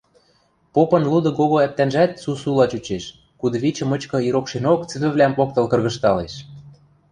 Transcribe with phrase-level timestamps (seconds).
[0.73, 3.03] Попын луды кого ӓптӓнжӓт сусула чучеш,
[3.39, 6.33] кудывичӹ мычкы ирокшенок цӹвӹвлӓм поктыл кыргыжталеш